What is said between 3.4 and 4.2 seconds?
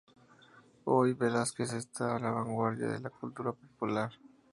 popular.